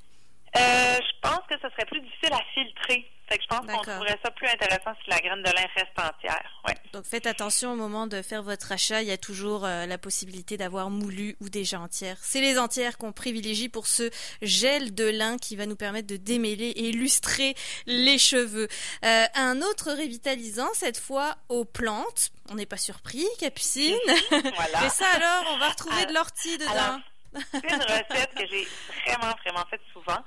Euh, 0.58 0.98
Je 1.00 1.20
pense 1.22 1.42
que 1.50 1.56
ce 1.62 1.70
serait 1.70 1.86
plus 1.86 2.02
difficile 2.02 2.34
à 2.34 2.42
filtrer. 2.54 3.12
Fait 3.28 3.38
que 3.38 3.44
je 3.44 3.48
pense 3.48 3.66
qu'on 3.66 3.82
trouverait 3.82 4.20
ça 4.24 4.30
plus 4.32 4.48
intéressant 4.48 4.92
si 5.04 5.10
la 5.10 5.20
graine 5.20 5.42
de 5.42 5.50
lin 5.50 5.66
reste 5.76 5.98
entière. 5.98 6.62
Ouais. 6.68 6.76
Donc 6.94 7.06
faites 7.06 7.26
attention 7.26 7.74
au 7.74 7.76
moment 7.76 8.06
de 8.06 8.22
faire 8.22 8.44
votre 8.44 8.72
achat. 8.72 9.02
Il 9.02 9.08
y 9.08 9.12
a 9.12 9.18
toujours 9.18 9.66
euh, 9.66 9.88
la 9.88 9.98
possibilité 9.98 10.58
d'avoir 10.58 10.92
moulu 10.92 11.36
ou 11.42 11.50
déjà 11.50 11.80
entières. 11.80 12.18
C'est 12.22 12.42
les 12.42 12.60
entières 12.60 13.00
qu'on 13.00 13.12
privilégie 13.12 13.68
pour 13.68 13.88
ce 13.88 14.12
gel 14.44 14.94
de 14.94 15.06
lin 15.06 15.38
qui 15.38 15.56
va 15.56 15.66
nous 15.66 15.76
permettre 15.76 16.08
de 16.08 16.18
démêler 16.18 16.70
et 16.70 16.90
illustrer 16.90 17.56
les 17.88 18.20
cheveux. 18.20 18.68
Euh, 19.04 19.26
un 19.34 19.62
autre 19.64 19.92
révitalisant, 19.92 20.70
cette 20.74 21.00
fois 21.00 21.36
aux 21.50 21.66
plantes. 21.66 22.30
On 22.52 22.56
n'est 22.56 22.68
pas 22.68 22.78
surpris, 22.78 23.26
Capucine. 23.40 23.96
Voilà. 24.30 24.86
Et 24.86 24.90
ça 24.90 25.06
alors, 25.16 25.54
on 25.54 25.58
va 25.58 25.70
retrouver 25.70 26.06
de 26.06 26.14
l'ortie 26.14 26.58
dedans. 26.58 27.00
C'est 27.52 27.72
une 27.72 27.82
recette 27.82 28.34
que 28.34 28.48
j'ai 28.48 28.66
vraiment, 29.06 29.34
vraiment 29.44 29.66
faite 29.70 29.82
souvent, 29.92 30.20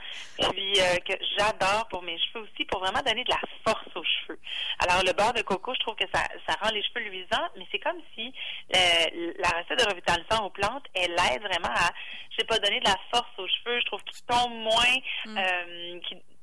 puis 0.52 0.72
euh, 0.80 0.96
que 1.06 1.14
j'adore 1.36 1.86
pour 1.88 2.02
mes 2.02 2.18
cheveux 2.18 2.44
aussi, 2.44 2.64
pour 2.66 2.80
vraiment 2.80 3.00
donner 3.00 3.24
de 3.24 3.30
la 3.30 3.40
force 3.64 3.88
aux 3.94 4.04
cheveux. 4.04 4.38
Alors, 4.80 5.02
le 5.04 5.12
beurre 5.12 5.32
de 5.32 5.42
coco, 5.42 5.72
je 5.74 5.80
trouve 5.80 5.96
que 5.96 6.06
ça, 6.12 6.22
ça 6.46 6.54
rend 6.60 6.70
les 6.70 6.82
cheveux 6.82 7.08
luisants, 7.08 7.48
mais 7.56 7.66
c'est 7.72 7.78
comme 7.78 8.00
si 8.14 8.32
euh, 8.76 9.32
la 9.38 9.48
recette 9.48 9.78
de 9.78 9.88
revitalisant 9.88 10.44
aux 10.44 10.50
plantes, 10.50 10.84
elle 10.94 11.16
aide 11.32 11.42
vraiment 11.42 11.74
à, 11.74 11.90
je 12.30 12.36
sais 12.38 12.46
pas, 12.46 12.58
donner 12.58 12.80
de 12.80 12.88
la 12.88 12.96
force 13.12 13.30
aux 13.38 13.48
cheveux. 13.48 13.80
Je 13.80 13.86
trouve 13.86 14.02
qu'ils 14.04 14.24
tombent 14.26 14.62
moins, 14.62 14.96
mm. 15.26 15.38
euh, 15.38 16.00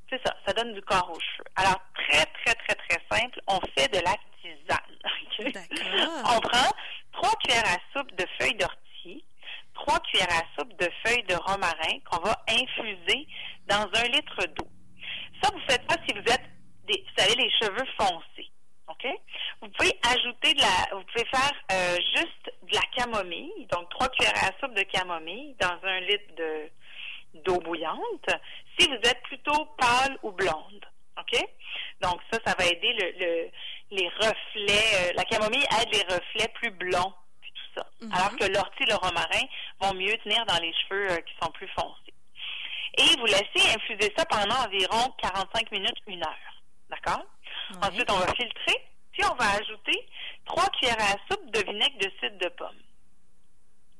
c'est 0.09 0.21
ça, 0.25 0.35
ça 0.45 0.53
donne 0.53 0.73
du 0.73 0.81
corps 0.81 1.11
aux 1.11 1.19
cheveux. 1.19 1.49
Alors, 1.55 1.79
très, 1.93 2.25
très, 2.25 2.55
très, 2.55 2.75
très 2.75 3.01
simple, 3.11 3.39
on 3.47 3.59
fait 3.77 3.91
de 3.93 3.99
la 3.99 4.15
tisane. 4.41 4.79
on 6.35 6.39
prend 6.39 6.71
trois 7.11 7.35
cuillères 7.43 7.65
à 7.65 7.77
soupe 7.93 8.11
de 8.15 8.25
feuilles 8.39 8.55
d'ortie 8.55 8.85
trois 9.75 9.99
cuillères 9.99 10.31
à 10.31 10.43
soupe 10.57 10.73
de 10.79 10.89
feuilles 11.05 11.23
de 11.23 11.35
romarin 11.35 11.99
qu'on 12.09 12.21
va 12.21 12.35
infuser 12.49 13.27
dans 13.67 13.87
un 13.93 14.07
litre 14.07 14.45
d'eau. 14.55 14.67
Ça, 15.43 15.51
vous 15.53 15.59
faites 15.69 15.83
ça 15.89 15.97
si 16.07 16.13
vous 16.13 16.31
êtes, 16.31 16.49
des, 16.87 17.05
vous 17.15 17.23
avez 17.23 17.35
les 17.35 17.51
cheveux 17.61 17.85
foncés. 17.99 18.49
OK? 18.87 19.07
Vous 19.61 19.69
pouvez 19.69 19.91
ajouter 20.03 20.53
de 20.53 20.61
la, 20.61 20.95
vous 20.95 21.03
pouvez 21.03 21.25
faire 21.25 21.53
euh, 21.71 21.97
juste 22.15 22.51
de 22.63 22.75
la 22.75 22.81
camomille, 22.95 23.67
donc 23.71 23.89
trois 23.89 24.09
cuillères 24.09 24.43
à 24.43 24.51
soupe 24.59 24.75
de 24.75 24.83
camomille 24.83 25.55
dans 25.59 25.77
un 25.83 25.99
litre 26.01 26.35
de, 26.37 26.71
d'eau 27.43 27.59
bouillante 27.59 28.29
si 28.77 28.87
vous 28.87 28.95
êtes 28.95 29.21
plutôt 29.23 29.65
pâle 29.77 30.17
ou 30.23 30.31
blonde. 30.31 30.85
OK? 31.17 31.39
Donc 32.01 32.14
ça, 32.31 32.39
ça 32.45 32.55
va 32.57 32.65
aider 32.65 32.93
le, 32.93 33.49
les 33.91 34.09
reflets. 34.09 35.09
Euh, 35.09 35.13
la 35.15 35.23
camomille 35.23 35.65
aide 35.81 35.93
les 35.93 36.03
reflets 36.03 36.47
plus 36.55 36.71
blonds 36.71 37.13
Mhm. 38.01 38.11
Alors 38.13 38.35
que 38.37 38.45
l'ortie 38.45 38.83
et 38.83 38.89
le 38.89 38.95
romarin 38.95 39.43
vont 39.81 39.93
mieux 39.93 40.17
tenir 40.23 40.45
dans 40.45 40.57
les 40.59 40.73
cheveux 40.73 41.11
euh, 41.11 41.17
qui 41.17 41.33
sont 41.41 41.51
plus 41.51 41.67
foncés. 41.69 42.13
Et 42.97 43.17
vous 43.19 43.25
laissez 43.25 43.75
infuser 43.75 44.13
ça 44.17 44.25
pendant 44.25 44.55
environ 44.55 45.13
45 45.21 45.71
minutes, 45.71 45.97
une 46.07 46.23
heure. 46.23 46.63
D'accord? 46.89 47.25
Ensuite, 47.81 48.09
on 48.09 48.17
va 48.17 48.27
filtrer, 48.33 48.87
puis 49.11 49.23
on 49.25 49.35
va 49.35 49.51
ajouter 49.51 50.07
trois 50.45 50.67
cuillères 50.69 51.01
à 51.01 51.17
soupe 51.29 51.51
de 51.51 51.59
vinaigre 51.63 51.97
de 51.97 52.11
cidre 52.19 52.37
de 52.37 52.49
pomme. 52.49 52.79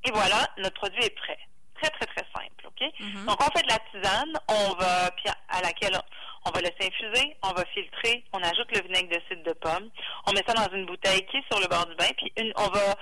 Et 0.05 0.11
voilà, 0.11 0.47
notre 0.59 0.75
produit 0.75 1.03
est 1.03 1.15
prêt. 1.15 1.39
Très, 1.81 1.89
très, 1.89 2.05
très 2.05 2.25
simple, 2.33 2.67
OK? 2.67 2.81
Mhm. 2.99 3.25
Donc, 3.25 3.37
on 3.41 3.57
fait 3.57 3.63
de 3.63 3.71
la 3.71 3.79
tisane, 3.91 4.33
on 4.47 4.73
va, 4.75 5.11
à 5.49 5.61
laquelle 5.61 5.99
on 6.45 6.51
va 6.51 6.61
laisser 6.61 6.87
infuser, 6.87 7.35
on 7.43 7.51
va 7.51 7.65
filtrer, 7.73 8.23
on 8.33 8.39
ajoute 8.39 8.71
le 8.75 8.81
vinaigre 8.81 9.09
de 9.09 9.21
cidre 9.27 9.43
de 9.43 9.53
pomme, 9.53 9.89
on 10.27 10.31
met 10.31 10.43
ça 10.47 10.53
dans 10.53 10.75
une 10.75 10.85
bouteille 10.85 11.25
qui 11.25 11.37
est 11.37 11.45
sur 11.51 11.59
le 11.59 11.67
bord 11.67 11.85
du 11.87 11.95
bain, 11.95 12.09
puis 12.17 12.31
on 12.55 12.67
va 12.69 12.95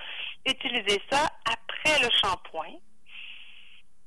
utiliser 0.45 1.01
ça 1.11 1.29
après 1.45 2.01
le 2.01 2.09
shampoing. 2.21 2.79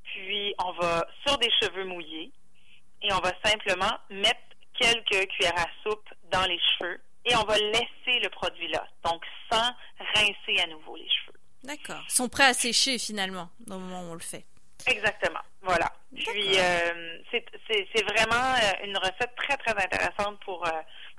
Puis 0.04 0.54
on 0.64 0.72
va 0.72 1.06
sur 1.26 1.36
des 1.38 1.50
cheveux 1.60 1.84
mouillés 1.84 2.32
et 3.02 3.12
on 3.12 3.18
va 3.18 3.32
simplement 3.44 3.92
mettre 4.08 4.40
quelques 4.78 5.28
cuillères 5.28 5.58
à 5.58 5.66
soupe 5.82 6.08
dans 6.32 6.44
les 6.46 6.58
cheveux 6.58 7.00
et 7.26 7.36
on 7.36 7.44
va 7.44 7.58
laisser 7.58 8.20
le 8.22 8.28
produit 8.30 8.68
là, 8.68 8.86
donc 9.04 9.22
sans 9.50 9.70
rincer 10.14 10.62
à 10.62 10.66
nouveau 10.68 10.96
les 10.96 11.08
cheveux. 11.08 11.38
D'accord. 11.64 12.02
Ils 12.08 12.14
sont 12.14 12.28
prêts 12.28 12.46
à 12.46 12.54
sécher 12.54 12.98
finalement 12.98 13.50
au 13.68 13.78
moment 13.78 14.02
où 14.02 14.12
on 14.12 14.14
le 14.14 14.20
fait. 14.20 14.46
Exactement. 14.86 15.40
Voilà. 15.62 15.90
Puis 16.14 16.58
euh, 16.58 17.18
c'est 17.32 18.04
vraiment 18.04 18.54
euh, 18.54 18.84
une 18.84 18.96
recette 18.96 19.34
très 19.36 19.56
très 19.56 19.72
intéressante 19.72 20.38
pour, 20.44 20.66
euh, 20.66 20.70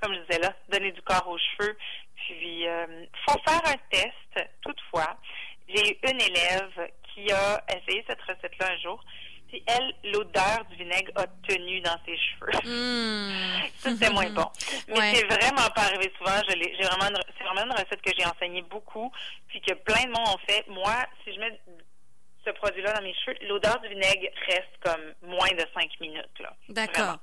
comme 0.02 0.14
je 0.14 0.20
disais 0.22 0.40
là, 0.40 0.54
donner 0.70 0.92
du 0.92 1.02
corps 1.02 1.28
aux 1.28 1.38
cheveux. 1.38 1.78
Puis 2.16 2.64
il 2.64 3.10
faut 3.28 3.40
faire 3.48 3.62
un 3.66 3.78
test. 3.92 4.50
Toutefois, 4.62 5.18
j'ai 5.68 5.92
eu 5.92 5.98
une 6.10 6.22
élève 6.22 6.90
qui 7.14 7.32
a 7.32 7.64
essayé 7.70 8.04
cette 8.08 8.22
recette-là 8.22 8.72
un 8.72 8.78
jour. 8.78 9.04
Puis 9.48 9.64
elle, 9.66 10.12
l'odeur 10.12 10.66
du 10.70 10.76
vinaigre 10.76 11.12
a 11.16 11.26
tenu 11.48 11.80
dans 11.80 11.96
ses 12.06 12.18
cheveux. 12.18 12.52
Hmm. 12.66 13.68
Ça, 13.78 13.92
c'était 13.92 14.10
moins 14.10 14.30
bon. 14.30 14.46
Mais 14.90 15.16
c'est 15.16 15.26
vraiment 15.26 15.70
pas 15.74 15.84
arrivé 15.84 16.12
souvent. 16.18 16.40
J'ai 16.50 16.84
vraiment, 16.84 17.18
c'est 17.38 17.44
vraiment 17.46 17.64
une 17.64 17.72
recette 17.72 18.02
que 18.02 18.12
j'ai 18.18 18.26
enseignée 18.26 18.64
beaucoup, 18.64 19.12
puis 19.48 19.62
que 19.62 19.74
plein 19.74 20.04
de 20.04 20.10
monde 20.10 20.28
ont 20.28 20.40
fait. 20.48 20.66
Moi, 20.68 20.94
si 21.24 21.34
je 21.34 21.40
mets 21.40 21.60
ce 22.48 22.52
produit-là 22.54 22.94
dans 22.94 23.02
mes 23.02 23.14
cheveux, 23.14 23.38
l'odeur 23.48 23.80
du 23.82 23.90
vinaigre 23.90 24.28
reste 24.48 24.68
comme 24.84 25.14
moins 25.24 25.52
de 25.52 25.66
5 25.74 25.90
minutes. 26.00 26.26
D'accord. 26.70 27.18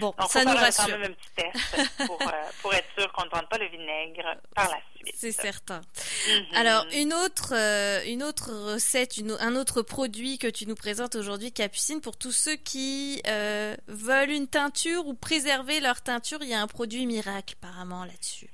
Bon, 0.00 0.14
ça 0.28 0.44
nous 0.44 0.52
rassure. 0.52 0.84
quand 0.84 0.98
même 0.98 1.10
un 1.10 1.14
petit 1.14 1.34
test 1.36 2.06
pour, 2.06 2.20
euh, 2.22 2.32
pour 2.62 2.74
être 2.74 2.88
sûr 2.96 3.12
qu'on 3.12 3.24
ne 3.24 3.30
prenne 3.30 3.46
pas 3.46 3.58
le 3.58 3.68
vinaigre 3.68 4.36
par 4.54 4.68
la 4.68 4.78
suite. 4.96 5.14
C'est 5.14 5.32
certain. 5.32 5.80
Mm-hmm. 5.80 6.56
Alors, 6.56 6.86
une 6.92 7.12
autre, 7.12 7.54
euh, 7.54 8.02
une 8.06 8.22
autre 8.22 8.50
recette, 8.72 9.20
un 9.40 9.56
autre 9.56 9.82
produit 9.82 10.38
que 10.38 10.48
tu 10.48 10.66
nous 10.66 10.74
présentes 10.74 11.14
aujourd'hui, 11.14 11.52
Capucine, 11.52 12.00
pour 12.00 12.16
tous 12.16 12.32
ceux 12.32 12.56
qui 12.56 13.22
euh, 13.26 13.76
veulent 13.88 14.30
une 14.30 14.48
teinture 14.48 15.06
ou 15.06 15.14
préserver 15.14 15.80
leur 15.80 16.02
teinture, 16.02 16.38
il 16.42 16.48
y 16.48 16.54
a 16.54 16.60
un 16.60 16.66
produit 16.66 17.06
miracle 17.06 17.54
apparemment 17.60 18.04
là-dessus. 18.04 18.48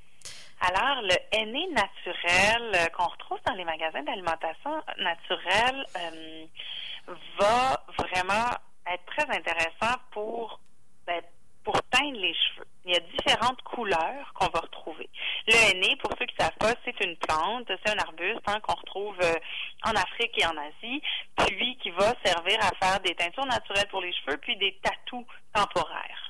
Alors, 0.61 1.01
le 1.03 1.15
henné 1.31 1.67
naturel 1.67 2.71
euh, 2.75 2.87
qu'on 2.89 3.07
retrouve 3.07 3.39
dans 3.47 3.53
les 3.53 3.63
magasins 3.63 4.03
d'alimentation 4.03 4.81
naturelle 4.97 5.85
euh, 5.95 6.45
va 7.39 7.81
vraiment 7.97 8.49
être 8.85 9.05
très 9.05 9.29
intéressant 9.35 9.95
pour 10.11 10.59
ben, 11.07 11.21
pour 11.63 11.81
teindre 11.91 12.19
les 12.19 12.33
cheveux. 12.33 12.67
Il 12.85 12.93
y 12.93 12.95
a 12.95 12.99
différentes 12.99 13.61
couleurs 13.61 14.33
qu'on 14.33 14.47
va 14.47 14.59
retrouver. 14.61 15.09
Le 15.47 15.53
henné, 15.53 15.95
pour 15.97 16.11
ceux 16.17 16.25
qui 16.25 16.35
ne 16.39 16.43
savent 16.43 16.57
pas, 16.57 16.73
c'est 16.83 17.05
une 17.05 17.15
plante, 17.17 17.67
c'est 17.67 17.93
un 17.93 17.99
arbuste 17.99 18.41
hein, 18.47 18.59
qu'on 18.61 18.75
retrouve 18.75 19.15
euh, 19.21 19.35
en 19.85 19.91
Afrique 19.91 20.37
et 20.37 20.45
en 20.45 20.57
Asie, 20.57 21.01
puis 21.37 21.77
qui 21.77 21.91
va 21.91 22.13
servir 22.23 22.57
à 22.61 22.71
faire 22.83 22.99
des 23.01 23.13
teintures 23.15 23.45
naturelles 23.45 23.87
pour 23.89 24.01
les 24.01 24.13
cheveux, 24.13 24.37
puis 24.37 24.57
des 24.57 24.79
tatous 24.81 25.25
temporaires. 25.53 26.28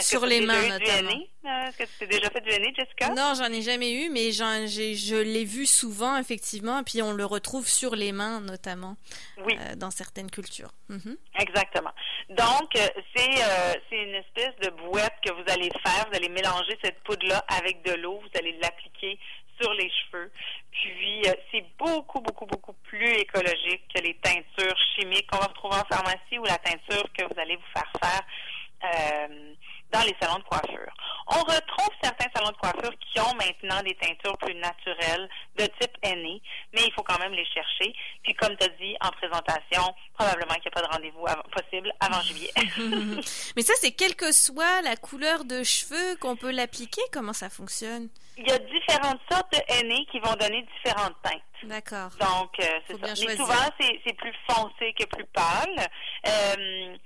Sur 0.00 0.26
les 0.26 0.40
mains, 0.40 0.68
notamment. 0.68 1.10
Euh, 1.44 1.68
est-ce 1.68 1.78
que 1.78 1.84
tu 1.98 2.04
as 2.04 2.06
déjà 2.06 2.30
fait 2.30 2.40
du 2.40 2.50
henné, 2.50 2.74
Jessica? 2.76 3.10
Non, 3.10 3.34
j'en 3.36 3.52
ai 3.52 3.62
jamais 3.62 3.92
eu, 3.92 4.10
mais 4.10 4.32
je 4.32 5.22
l'ai 5.22 5.44
vu 5.44 5.66
souvent, 5.66 6.16
effectivement, 6.16 6.80
et 6.80 6.82
puis 6.82 7.00
on 7.00 7.12
le 7.12 7.24
retrouve 7.24 7.68
sur 7.68 7.94
les 7.94 8.10
mains, 8.10 8.40
notamment, 8.40 8.96
oui. 9.38 9.56
Euh, 9.58 9.76
dans 9.76 9.90
certaines 9.90 10.30
cultures. 10.30 10.72
Mhm. 10.88 11.16
Exactement. 11.38 11.92
Donc, 12.28 12.74
euh, 12.76 12.88
c'est 13.14 13.96
une 13.96 14.14
espèce 14.14 14.56
de 14.62 14.70
boîte 14.70 15.14
que 15.24 15.32
vous 15.32 15.52
allez 15.52 15.70
faire. 15.84 16.06
Vous 16.10 16.16
allez 16.16 16.28
mélanger 16.28 16.76
cette 16.82 17.00
poudre-là 17.04 17.44
avec 17.48 17.82
de 17.84 17.92
l'eau. 17.92 18.20
Vous 18.20 18.38
allez 18.38 18.58
l'appliquer 18.60 19.18
sur 19.60 19.72
les 19.74 19.90
cheveux. 19.90 20.32
Puis, 20.72 21.22
c'est 21.52 21.64
beaucoup, 21.78 22.20
beaucoup, 22.20 22.46
beaucoup 22.46 22.74
plus 22.82 23.12
écologique 23.12 23.82
que 23.94 24.02
les 24.02 24.14
teintures 24.14 24.76
chimiques 24.96 25.28
qu'on 25.30 25.38
va 25.38 25.46
retrouver 25.46 25.76
en 25.76 25.84
pharmacie 25.84 26.38
ou 26.38 26.44
la 26.44 26.58
teinture 26.58 27.04
que 27.16 27.22
vous 27.22 27.40
allez 27.40 27.54
vous 27.54 27.72
faire 27.72 27.92
faire 28.02 28.22
euh, 28.84 29.54
dans 29.94 30.02
les 30.02 30.16
salons 30.20 30.38
de 30.38 30.44
coiffure. 30.44 30.92
On 31.28 31.40
retrouve 31.40 31.90
certains 32.02 32.26
salons 32.34 32.50
de 32.50 32.56
coiffure 32.56 32.92
qui 32.98 33.20
ont 33.20 33.34
maintenant 33.34 33.80
des 33.82 33.94
teintures 33.94 34.36
plus 34.38 34.54
naturelles 34.56 35.28
de 35.56 35.64
type 35.80 35.96
aîné, 36.02 36.42
mais 36.74 36.82
il 36.84 36.92
faut 36.92 37.02
quand 37.02 37.18
même 37.18 37.32
les 37.32 37.46
chercher. 37.46 37.94
Puis 38.24 38.34
comme 38.34 38.56
tu 38.56 38.64
as 38.64 38.68
dit 38.70 38.96
en 39.00 39.10
présentation, 39.10 39.94
probablement 40.18 40.54
qu'il 40.54 40.64
n'y 40.64 40.68
a 40.68 40.70
pas 40.72 40.82
de 40.82 40.92
rendez-vous 40.92 41.24
possible 41.52 41.92
avant 42.00 42.20
juillet. 42.22 42.50
mais 43.56 43.62
ça, 43.62 43.72
c'est 43.76 43.92
quelle 43.92 44.16
que 44.16 44.32
soit 44.32 44.82
la 44.82 44.96
couleur 44.96 45.44
de 45.44 45.62
cheveux 45.62 46.16
qu'on 46.20 46.36
peut 46.36 46.50
l'appliquer? 46.50 47.02
Comment 47.12 47.32
ça 47.32 47.48
fonctionne? 47.48 48.08
Il 48.36 48.48
y 48.48 48.52
a 48.52 48.58
différentes 48.58 49.20
sortes 49.30 49.52
de 49.52 49.60
aînés 49.78 50.04
qui 50.10 50.18
vont 50.18 50.34
donner 50.34 50.66
différentes 50.76 51.14
teintes. 51.22 51.40
D'accord. 51.62 52.10
Donc, 52.18 52.50
euh, 52.60 52.80
c'est 52.88 52.98
ça. 52.98 53.26
Mais 53.26 53.36
souvent, 53.36 53.70
c'est 53.78 54.16
plus 54.16 54.34
foncé 54.48 54.92
que 54.98 55.06
plus 55.06 55.24
pâle. 55.26 55.86
Euh, 56.26 56.96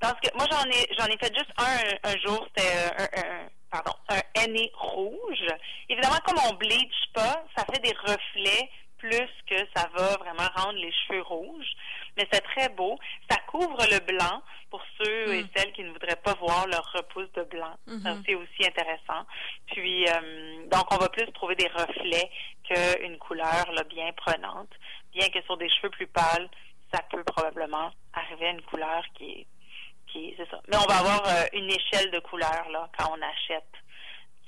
parce 0.00 0.20
que 0.20 0.28
moi, 0.36 0.46
j'en 0.50 0.64
ai, 0.70 0.86
j'en 0.98 1.06
ai 1.06 1.18
fait 1.18 1.34
juste 1.34 1.52
un 1.58 2.10
un 2.10 2.16
jour. 2.18 2.46
C'était 2.48 2.76
euh, 2.76 3.06
un, 3.16 3.48
pardon, 3.70 3.92
un 4.08 4.20
henné 4.40 4.70
rouge. 4.74 5.46
Évidemment, 5.88 6.18
comme 6.24 6.38
on 6.48 6.54
bleach 6.54 7.10
pas, 7.14 7.44
ça 7.56 7.64
fait 7.64 7.80
des 7.80 7.94
reflets 8.04 8.70
plus 8.98 9.28
que 9.48 9.56
ça 9.74 9.88
va 9.94 10.16
vraiment 10.16 10.48
rendre 10.54 10.78
les 10.78 10.92
cheveux 10.92 11.22
rouges. 11.22 11.72
Mais 12.16 12.26
c'est 12.32 12.40
très 12.40 12.68
beau. 12.70 12.98
Ça 13.30 13.36
couvre 13.46 13.84
le 13.90 13.98
blanc 14.00 14.42
pour 14.70 14.82
ceux 14.98 15.34
et 15.34 15.42
mm. 15.42 15.48
celles 15.54 15.72
qui 15.72 15.84
ne 15.84 15.90
voudraient 15.90 16.20
pas 16.24 16.34
voir 16.34 16.66
leur 16.66 16.90
repousse 16.94 17.30
de 17.32 17.42
blanc. 17.42 17.76
Mm-hmm. 17.86 18.22
c'est 18.26 18.34
aussi 18.34 18.66
intéressant. 18.66 19.26
Puis, 19.66 20.06
euh, 20.08 20.66
donc, 20.68 20.92
on 20.92 20.96
va 20.96 21.08
plus 21.08 21.30
trouver 21.32 21.56
des 21.56 21.68
reflets 21.68 22.30
qu'une 22.64 23.18
couleur 23.18 23.70
là, 23.72 23.84
bien 23.84 24.12
prenante. 24.12 24.70
Bien 25.12 25.28
que 25.28 25.42
sur 25.42 25.56
des 25.56 25.68
cheveux 25.68 25.90
plus 25.90 26.06
pâles, 26.06 26.48
ça 26.92 27.02
peut 27.10 27.24
probablement 27.24 27.90
arriver 28.14 28.46
à 28.46 28.50
une 28.50 28.62
couleur 28.62 29.02
qui 29.14 29.24
est 29.30 29.46
c'est 30.36 30.48
ça. 30.50 30.60
Mais 30.68 30.76
on 30.76 30.86
va 30.86 30.98
avoir 30.98 31.22
euh, 31.26 31.44
une 31.52 31.70
échelle 31.70 32.10
de 32.10 32.20
couleurs 32.20 32.68
là 32.70 32.88
quand 32.98 33.10
on 33.10 33.22
achète 33.22 33.64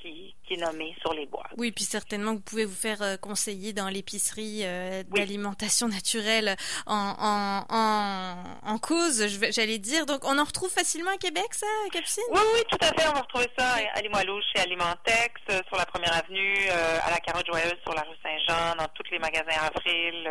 qui, 0.00 0.34
est 0.50 0.56
nommée 0.56 0.94
sur 1.00 1.12
les 1.12 1.26
boîtes. 1.26 1.52
Oui, 1.58 1.72
puis 1.72 1.84
certainement 1.84 2.32
vous 2.32 2.40
pouvez 2.40 2.64
vous 2.64 2.74
faire 2.74 3.02
euh, 3.02 3.16
conseiller 3.16 3.72
dans 3.72 3.88
l'épicerie 3.88 4.60
euh, 4.62 5.02
d'alimentation 5.08 5.88
naturelle 5.88 6.56
en, 6.86 7.64
en, 7.68 8.78
cause, 8.78 9.26
j'allais 9.50 9.78
dire. 9.78 10.06
Donc, 10.06 10.24
on 10.24 10.38
en 10.38 10.44
retrouve 10.44 10.70
facilement 10.70 11.10
à 11.10 11.18
Québec, 11.18 11.52
ça, 11.52 11.66
Capucine? 11.92 12.22
Oui, 12.30 12.40
oui, 12.54 12.60
tout 12.70 12.78
à 12.80 12.86
fait. 12.86 13.08
On 13.08 13.12
va 13.12 13.20
retrouver 13.20 13.48
ça 13.58 13.74
à 13.92 14.00
Limoilou 14.00 14.40
chez 14.54 14.62
Alimentex, 14.62 15.34
sur 15.66 15.76
la 15.76 15.84
première 15.84 16.16
avenue, 16.16 16.54
à 16.70 17.10
la 17.10 17.18
Carotte 17.18 17.46
Joyeuse, 17.46 17.76
sur 17.82 17.92
la 17.92 18.02
rue 18.02 18.16
Saint-Jean, 18.22 18.76
dans 18.76 18.88
tous 18.94 19.10
les 19.10 19.18
magasins 19.18 19.60
Avril, 19.60 20.30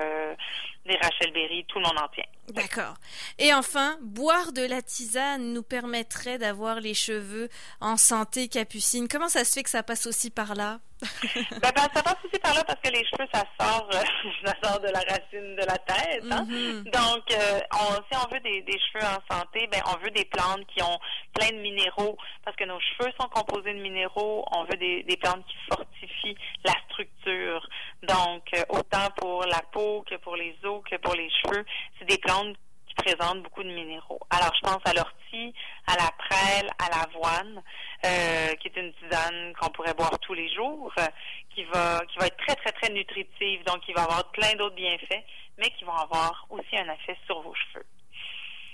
des 0.86 0.96
Rachel 0.96 1.32
Berry, 1.34 1.66
tout 1.68 1.78
le 1.78 1.86
monde 1.86 2.00
en 2.00 2.08
tient. 2.08 2.24
D'accord. 2.54 2.94
Et 3.40 3.54
enfin, 3.54 3.98
boire 4.02 4.54
de 4.54 4.62
la 4.62 4.82
tisane 4.82 5.52
nous 5.52 5.64
permettrait 5.64 6.38
d'avoir 6.38 6.80
les 6.80 6.94
cheveux 6.94 7.50
en 7.82 7.98
santé, 7.98 8.48
Capucine. 8.48 9.08
Comment 9.10 9.28
ça 9.28 9.44
se 9.44 9.54
fait 9.54 9.64
que 9.64 9.70
ça 9.70 9.84
passe 9.84 10.08
aussi 10.08 10.30
par 10.30 10.56
là? 10.56 10.80
ben, 11.02 11.72
ben, 11.76 11.88
ça 11.94 12.02
passe 12.02 12.16
aussi 12.26 12.40
par 12.40 12.56
là 12.56 12.64
parce 12.64 12.80
que 12.82 12.90
les 12.90 13.06
cheveux, 13.06 13.28
ça 13.32 13.44
sort, 13.60 13.88
euh, 13.94 14.02
ça 14.46 14.54
sort 14.64 14.80
de 14.80 14.88
la 14.88 15.00
racine 15.00 15.56
de 15.56 15.66
la 15.66 15.78
tête. 15.78 16.24
Hein? 16.32 16.46
Mm-hmm. 16.50 16.84
Donc, 16.86 17.24
euh, 17.32 17.60
on, 17.74 17.94
si 17.96 18.26
on 18.26 18.34
veut 18.34 18.40
des, 18.40 18.62
des, 18.62 18.80
cheveux 18.80 19.06
en 19.06 19.36
santé, 19.36 19.68
ben, 19.72 19.82
on 19.86 20.04
veut 20.04 20.10
des 20.12 20.26
plantes 20.26 20.66
qui 20.68 20.82
ont 20.82 20.98
plein 21.34 21.50
de 21.50 21.62
minéraux 21.62 22.18
parce 22.44 22.56
que 22.56 22.64
nos 22.64 22.80
cheveux 22.80 23.12
sont 23.20 23.28
composés 23.28 23.74
de 23.74 23.82
minéraux. 23.82 24.46
On 24.52 24.64
veut 24.64 24.78
des, 24.78 25.04
des 25.04 25.18
plantes 25.18 25.46
qui 25.46 25.58
fortifient 25.70 26.38
la 26.66 26.74
structure. 26.90 27.68
Donc, 28.08 28.44
euh, 28.56 28.64
autant 28.70 29.10
pour 29.18 29.44
la 29.46 29.62
peau 29.72 30.04
que 30.10 30.16
pour 30.16 30.36
les 30.36 30.56
os 30.64 30.82
que 30.90 30.96
pour 30.98 31.14
les 31.16 31.30
cheveux, 31.30 31.66
c'est 32.00 32.06
des 32.06 32.18
plantes 32.18 32.58
présente 32.98 33.44
beaucoup 33.44 33.64
de 33.64 33.70
minéraux. 33.70 34.20
Alors, 34.30 34.52
je 34.56 34.62
pense 34.62 34.82
à 34.86 34.94
l'ortie, 34.94 35.54
à 35.86 35.96
la 35.96 36.12
prêle, 36.18 36.70
à 36.80 36.90
l'avoine, 36.90 37.64
euh, 38.06 38.54
qui 38.56 38.68
est 38.68 38.78
une 38.78 38.94
tisane 38.94 39.54
qu'on 39.60 39.70
pourrait 39.70 39.94
boire 39.94 40.18
tous 40.20 40.34
les 40.34 40.54
jours, 40.54 40.92
euh, 41.00 41.06
qui 41.54 41.64
va 41.66 42.02
qui 42.12 42.18
va 42.20 42.28
être 42.28 42.38
très, 42.38 42.56
très, 42.56 42.72
très 42.74 42.90
nutritive, 42.92 43.64
donc 43.66 43.82
qui 43.82 43.94
va 43.94 44.04
avoir 44.04 44.30
plein 44.32 44.54
d'autres 44.56 44.76
bienfaits, 44.76 45.24
mais 45.58 45.70
qui 45.78 45.86
vont 45.86 45.96
avoir 45.96 46.46
aussi 46.50 46.76
un 46.76 46.92
effet 46.94 47.18
sur 47.26 47.42
vos 47.42 47.54
cheveux. 47.54 47.86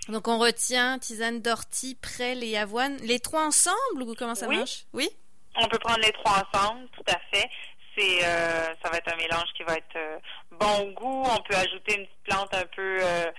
Donc, 0.09 0.27
on 0.27 0.37
retient 0.37 0.99
tisane 0.99 1.41
d'ortie, 1.41 1.95
prêle 1.95 2.43
et 2.43 2.57
avoine. 2.57 2.97
Les 3.03 3.19
trois 3.19 3.45
ensemble 3.45 4.01
ou 4.01 4.15
comment 4.15 4.35
ça 4.35 4.47
marche? 4.47 4.83
Oui. 4.93 5.09
On 5.55 5.67
peut 5.67 5.77
prendre 5.77 5.99
les 5.99 6.11
trois 6.13 6.43
ensemble, 6.51 6.87
tout 6.89 7.03
à 7.07 7.19
fait 7.31 7.47
c'est 7.95 8.25
euh, 8.25 8.73
ça 8.81 8.89
va 8.89 8.97
être 8.97 9.13
un 9.13 9.17
mélange 9.17 9.51
qui 9.55 9.63
va 9.63 9.75
être 9.75 9.95
euh, 9.95 10.17
bon 10.51 10.91
goût. 10.91 11.23
On 11.25 11.41
peut 11.43 11.55
ajouter 11.55 11.99
une 11.99 12.05
petite 12.05 12.23
plante 12.23 12.53
un 12.53 12.65
peu 12.75 12.97
euh, 13.01 13.31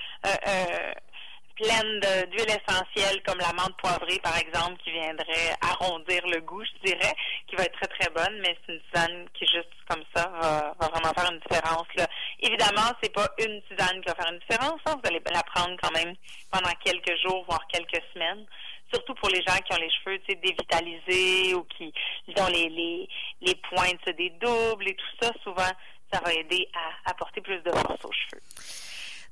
pleine 1.56 2.00
d'huile 2.30 2.50
essentielle 2.50 3.22
comme 3.24 3.38
la 3.38 3.52
menthe 3.52 3.76
poivrée 3.78 4.18
par 4.22 4.36
exemple 4.38 4.76
qui 4.82 4.90
viendrait 4.90 5.54
arrondir 5.60 6.26
le 6.26 6.40
goût, 6.40 6.64
je 6.64 6.90
dirais, 6.90 7.14
qui 7.46 7.54
va 7.54 7.64
être 7.64 7.78
très 7.80 7.86
très 7.98 8.10
bonne, 8.10 8.40
mais 8.40 8.56
c'est 8.66 8.72
une 8.72 8.80
tisane 8.80 9.28
qui 9.34 9.46
juste 9.46 9.70
comme 9.88 10.02
ça 10.14 10.28
va, 10.40 10.74
vraiment 10.80 11.12
faire 11.14 11.30
une 11.30 11.38
différence. 11.38 11.86
Là. 11.96 12.06
Évidemment, 12.40 12.90
c'est 13.00 13.12
pas 13.12 13.28
une 13.38 13.62
tisane 13.62 14.00
qui 14.00 14.08
va 14.08 14.14
faire 14.16 14.32
une 14.32 14.40
différence. 14.40 14.80
Hein. 14.86 14.96
Vous 15.00 15.08
allez 15.08 15.22
la 15.32 15.42
prendre 15.44 15.76
quand 15.80 15.92
même 15.92 16.14
pendant 16.50 16.72
quelques 16.84 17.16
jours, 17.22 17.44
voire 17.48 17.64
quelques 17.68 18.02
semaines 18.12 18.44
surtout 18.94 19.14
pour 19.14 19.28
les 19.28 19.42
gens 19.42 19.56
qui 19.64 19.72
ont 19.72 19.80
les 19.80 19.90
cheveux 19.90 20.18
dévitalisés 20.28 21.54
ou 21.54 21.64
qui 21.64 21.92
ont 22.38 22.46
les, 22.46 22.68
les, 22.68 23.08
les 23.40 23.54
pointes 23.56 24.16
des 24.16 24.30
doubles 24.30 24.88
et 24.88 24.94
tout 24.94 25.16
ça, 25.20 25.32
souvent, 25.42 25.70
ça 26.12 26.20
va 26.24 26.32
aider 26.32 26.68
à 26.74 27.10
apporter 27.10 27.40
plus 27.40 27.60
de 27.62 27.70
force 27.70 28.04
aux 28.04 28.12
cheveux. 28.12 28.42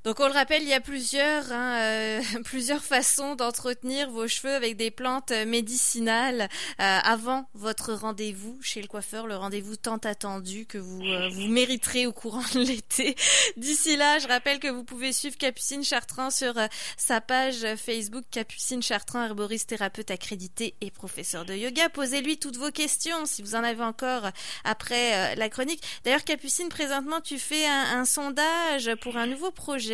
Donc 0.04 0.18
on 0.18 0.26
le 0.26 0.32
rappelle, 0.32 0.62
il 0.62 0.68
y 0.68 0.72
a 0.72 0.80
plusieurs, 0.80 1.52
hein, 1.52 1.76
euh, 1.78 2.20
plusieurs 2.44 2.82
façons 2.82 3.36
d'entretenir 3.36 4.10
vos 4.10 4.26
cheveux 4.26 4.52
avec 4.52 4.76
des 4.76 4.90
plantes 4.90 5.30
médicinales 5.46 6.48
euh, 6.80 6.98
avant 7.04 7.48
votre 7.54 7.92
rendez-vous 7.92 8.58
chez 8.62 8.82
le 8.82 8.88
coiffeur, 8.88 9.28
le 9.28 9.36
rendez-vous 9.36 9.76
tant 9.76 9.98
attendu 9.98 10.66
que 10.66 10.78
vous, 10.78 11.02
euh, 11.02 11.28
vous 11.28 11.46
mériterez 11.46 12.06
au 12.06 12.12
courant 12.12 12.42
de 12.52 12.60
l'été. 12.60 13.14
D'ici 13.56 13.96
là, 13.96 14.18
je 14.18 14.26
rappelle 14.26 14.58
que 14.58 14.66
vous 14.66 14.82
pouvez 14.82 15.12
suivre 15.12 15.36
Capucine 15.36 15.84
Chartrand 15.84 16.30
sur 16.30 16.54
sa 16.96 17.20
page 17.20 17.64
Facebook 17.76 18.24
Capucine 18.32 18.82
Chartrand, 18.82 19.22
herboriste 19.22 19.68
thérapeute 19.68 20.10
accrédité 20.10 20.74
et 20.80 20.90
professeur 20.90 21.44
de 21.44 21.54
yoga. 21.54 21.88
Posez-lui 21.88 22.38
toutes 22.38 22.56
vos 22.56 22.72
questions 22.72 23.24
si 23.24 23.40
vous 23.40 23.54
en 23.54 23.62
avez 23.62 23.84
encore 23.84 24.30
après 24.64 25.36
la 25.36 25.48
chronique. 25.48 25.82
D'ailleurs, 26.04 26.24
Capucine, 26.24 26.68
présentement, 26.68 27.20
tu 27.20 27.38
fais 27.38 27.66
un, 27.66 28.00
un 28.00 28.04
sondage 28.04 28.90
pour 28.96 29.16
un 29.16 29.28
nouveau 29.28 29.52
projet 29.52 29.91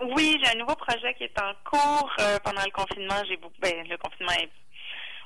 oui, 0.00 0.38
j'ai 0.42 0.50
un 0.50 0.58
nouveau 0.58 0.74
projet 0.74 1.14
qui 1.14 1.24
est 1.24 1.40
en 1.40 1.52
cours. 1.64 2.10
Euh, 2.20 2.38
pendant 2.44 2.62
le 2.62 2.70
confinement, 2.70 3.22
j'ai 3.26 3.36
beaucoup. 3.38 3.54
Ben, 3.60 3.86
le 3.88 3.96
confinement 3.96 4.32
est 4.32 4.50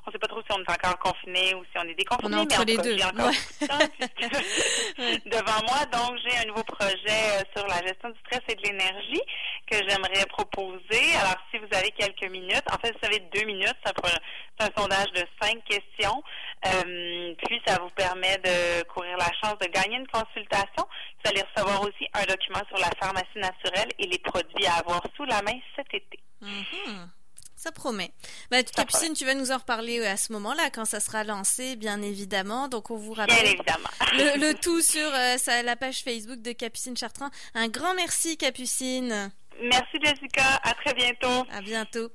on 0.07 0.11
ne 0.11 0.13
sait 0.13 0.19
pas 0.19 0.29
trop 0.29 0.41
si 0.41 0.49
on 0.53 0.63
est 0.63 0.71
encore 0.71 0.99
confiné 0.99 1.55
ou 1.55 1.63
si 1.65 1.77
on 1.77 1.83
est 1.83 1.95
déconfiné. 1.95 2.35
On 2.35 2.39
est 2.39 2.41
entre 2.41 2.65
les 2.65 2.79
deux. 2.79 2.97
encore 3.03 3.31
devant 5.27 5.61
moi. 5.69 5.85
Donc, 5.93 6.19
j'ai 6.25 6.39
un 6.39 6.47
nouveau 6.47 6.65
projet 6.65 6.97
euh, 7.07 7.43
sur 7.55 7.67
la 7.67 7.87
gestion 7.87 8.09
du 8.09 8.19
stress 8.21 8.41
et 8.49 8.55
de 8.55 8.63
l'énergie 8.63 9.21
que 9.71 9.77
j'aimerais 9.77 10.25
proposer. 10.27 11.15
Alors, 11.21 11.37
si 11.51 11.59
vous 11.59 11.69
avez 11.77 11.91
quelques 11.91 12.31
minutes, 12.31 12.65
en 12.73 12.79
fait, 12.79 12.97
vous 13.01 13.07
avez 13.07 13.21
deux 13.35 13.45
minutes, 13.45 13.77
c'est 13.85 13.93
un, 14.65 14.71
sondage 14.77 15.13
de 15.13 15.25
cinq 15.41 15.63
questions. 15.65 16.23
Euh, 16.67 17.35
puis, 17.45 17.61
ça 17.67 17.79
vous 17.81 17.91
permet 17.91 18.37
de 18.39 18.83
courir 18.85 19.17
la 19.17 19.31
chance 19.43 19.59
de 19.61 19.67
gagner 19.67 19.97
une 19.97 20.09
consultation. 20.09 20.85
Vous 21.25 21.31
allez 21.31 21.43
recevoir 21.43 21.83
aussi 21.83 22.07
un 22.13 22.25
document 22.25 22.63
sur 22.69 22.79
la 22.79 22.91
pharmacie 23.01 23.37
naturelle 23.37 23.89
et 23.99 24.07
les 24.07 24.19
produits 24.19 24.67
à 24.67 24.75
avoir 24.75 25.03
sous 25.17 25.25
la 25.25 25.41
main 25.43 25.59
cet 25.77 25.93
été. 25.95 26.19
Mm-hmm. 26.43 27.09
Ça 27.57 27.73
promet. 27.73 28.11
Bah, 28.51 28.63
Capucine, 28.63 29.13
tu 29.13 29.27
vas 29.27 29.35
nous 29.35 29.53
en 29.53 29.59
reparler 29.59 30.05
à 30.07 30.17
ce 30.17 30.33
moment-là, 30.33 30.71
quand 30.73 30.87
ça 30.87 30.99
sera 30.99 31.25
lancé, 31.25 31.77
bien 31.77 32.01
évidemment. 32.01 32.69
Donc, 32.69 32.91
on 32.91 32.97
vous 32.97 33.13
rappelle 33.13 33.37
le, 34.15 34.55
tout 34.55 34.81
sur 34.81 35.07
euh, 35.13 35.63
la 35.63 35.77
page 35.77 36.03
Facebook 36.03 36.41
de 36.41 36.53
Capucine 36.53 36.97
Chartrand. 36.97 37.29
Un 37.55 37.69
grand 37.69 37.93
merci, 37.95 38.39
Capucine. 38.39 39.31
Merci, 39.63 39.99
Jessica. 40.03 40.59
À 40.63 40.73
très 40.73 40.95
bientôt. 40.95 41.47
À 41.53 41.61
bientôt. 41.61 42.09